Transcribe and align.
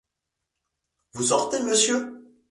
Vous 1.13 1.25
sortez, 1.27 1.59
monsieur? 1.61 2.25